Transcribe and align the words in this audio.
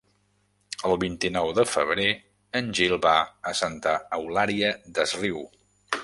El 0.87 0.95
vint-i-nou 1.01 1.49
de 1.57 1.65
febrer 1.73 2.07
en 2.59 2.71
Gil 2.79 2.95
va 3.03 3.13
a 3.51 3.53
Santa 3.59 3.93
Eulària 4.19 4.71
des 4.99 5.15
Riu. 5.25 5.43